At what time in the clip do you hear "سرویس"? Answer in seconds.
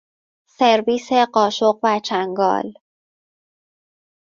0.49-1.11